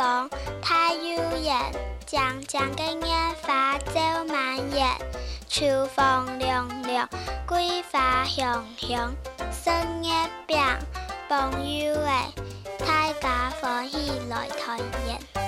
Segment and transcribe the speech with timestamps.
[0.00, 0.28] 太，
[0.62, 1.54] 他有言，
[2.06, 2.98] 将将今
[3.42, 4.96] 花照满园，
[5.46, 7.06] 秋风凉凉，
[7.46, 9.14] 桂花香香，
[9.52, 10.10] 生夜
[10.46, 10.58] 病，
[11.28, 12.30] 朋友哎，
[12.78, 15.39] 大家欢喜来团圆。